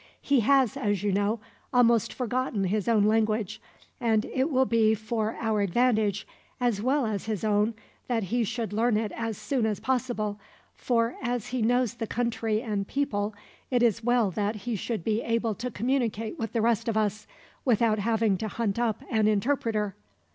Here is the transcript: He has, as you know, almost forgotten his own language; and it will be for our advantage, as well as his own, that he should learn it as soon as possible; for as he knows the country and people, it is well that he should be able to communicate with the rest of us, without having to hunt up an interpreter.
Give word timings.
He 0.19 0.39
has, 0.39 0.77
as 0.77 1.03
you 1.03 1.11
know, 1.11 1.39
almost 1.71 2.11
forgotten 2.11 2.63
his 2.63 2.87
own 2.87 3.03
language; 3.03 3.61
and 3.99 4.25
it 4.25 4.49
will 4.49 4.65
be 4.65 4.95
for 4.95 5.37
our 5.39 5.61
advantage, 5.61 6.25
as 6.59 6.81
well 6.81 7.05
as 7.05 7.25
his 7.27 7.43
own, 7.43 7.75
that 8.07 8.23
he 8.23 8.43
should 8.43 8.73
learn 8.73 8.97
it 8.97 9.11
as 9.11 9.37
soon 9.37 9.67
as 9.67 9.79
possible; 9.79 10.39
for 10.73 11.15
as 11.21 11.49
he 11.49 11.61
knows 11.61 11.93
the 11.93 12.07
country 12.07 12.63
and 12.63 12.87
people, 12.87 13.35
it 13.69 13.83
is 13.83 14.03
well 14.03 14.31
that 14.31 14.55
he 14.65 14.75
should 14.75 15.03
be 15.03 15.21
able 15.21 15.53
to 15.53 15.69
communicate 15.69 16.39
with 16.39 16.53
the 16.53 16.61
rest 16.63 16.87
of 16.87 16.97
us, 16.97 17.27
without 17.63 17.99
having 17.99 18.37
to 18.37 18.47
hunt 18.47 18.79
up 18.79 19.03
an 19.11 19.27
interpreter. 19.27 19.93